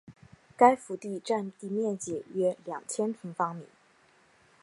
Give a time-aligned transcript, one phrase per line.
[0.57, 3.67] 该府第占地面积约两千平方米。